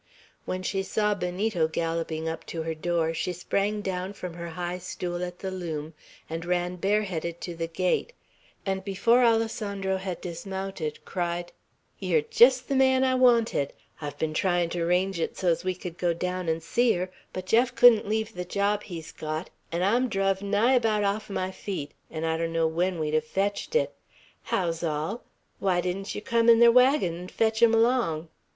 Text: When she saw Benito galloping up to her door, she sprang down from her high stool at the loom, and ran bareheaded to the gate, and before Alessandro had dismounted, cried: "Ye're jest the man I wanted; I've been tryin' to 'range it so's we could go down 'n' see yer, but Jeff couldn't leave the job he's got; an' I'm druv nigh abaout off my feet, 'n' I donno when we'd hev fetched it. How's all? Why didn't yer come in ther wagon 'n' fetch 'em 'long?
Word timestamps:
When 0.45 0.63
she 0.63 0.81
saw 0.81 1.13
Benito 1.13 1.67
galloping 1.67 2.27
up 2.27 2.43
to 2.47 2.63
her 2.63 2.73
door, 2.73 3.13
she 3.13 3.31
sprang 3.33 3.81
down 3.81 4.13
from 4.13 4.33
her 4.33 4.49
high 4.49 4.79
stool 4.79 5.23
at 5.23 5.37
the 5.37 5.51
loom, 5.51 5.93
and 6.27 6.43
ran 6.43 6.77
bareheaded 6.77 7.39
to 7.41 7.55
the 7.55 7.67
gate, 7.67 8.11
and 8.65 8.83
before 8.83 9.23
Alessandro 9.23 9.97
had 9.97 10.19
dismounted, 10.19 11.05
cried: 11.05 11.51
"Ye're 11.99 12.23
jest 12.23 12.67
the 12.67 12.73
man 12.75 13.03
I 13.03 13.13
wanted; 13.13 13.73
I've 14.01 14.17
been 14.17 14.33
tryin' 14.33 14.71
to 14.71 14.83
'range 14.85 15.19
it 15.19 15.37
so's 15.37 15.63
we 15.63 15.75
could 15.75 15.99
go 15.99 16.13
down 16.15 16.49
'n' 16.49 16.61
see 16.61 16.93
yer, 16.95 17.11
but 17.31 17.45
Jeff 17.45 17.75
couldn't 17.75 18.09
leave 18.09 18.33
the 18.33 18.43
job 18.43 18.81
he's 18.81 19.11
got; 19.11 19.51
an' 19.71 19.83
I'm 19.83 20.09
druv 20.09 20.41
nigh 20.41 20.73
abaout 20.79 21.03
off 21.03 21.29
my 21.29 21.51
feet, 21.51 21.91
'n' 22.09 22.23
I 22.23 22.37
donno 22.37 22.65
when 22.65 22.97
we'd 22.97 23.13
hev 23.13 23.25
fetched 23.25 23.75
it. 23.75 23.93
How's 24.45 24.81
all? 24.83 25.25
Why 25.59 25.79
didn't 25.79 26.15
yer 26.15 26.21
come 26.21 26.49
in 26.49 26.59
ther 26.59 26.71
wagon 26.71 27.19
'n' 27.21 27.27
fetch 27.27 27.61
'em 27.61 27.73
'long? 27.73 28.29